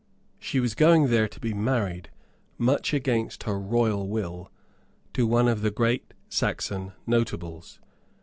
[0.39, 2.09] She was going there to be married
[2.57, 4.51] (much against her royal will)
[5.13, 7.79] to one of the great Saxon notables.